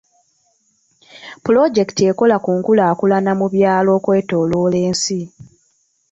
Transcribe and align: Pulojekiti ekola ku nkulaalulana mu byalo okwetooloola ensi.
Pulojekiti 1.43 2.01
ekola 2.11 2.35
ku 2.43 2.49
nkulaalulana 2.57 3.31
mu 3.39 3.47
byalo 3.53 3.89
okwetooloola 3.97 4.77
ensi. 4.87 5.19